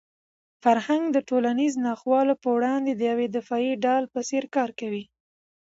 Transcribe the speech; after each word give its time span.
فرهنګ 0.63 1.03
د 1.11 1.17
ټولنیزو 1.29 1.79
ناخوالو 1.87 2.33
په 2.43 2.49
وړاندې 2.55 2.91
د 2.95 3.01
یوې 3.11 3.27
دفاعي 3.37 3.73
ډال 3.83 4.03
په 4.13 4.19
څېر 4.29 4.43
کار 4.55 4.69
کوي. 4.79 5.03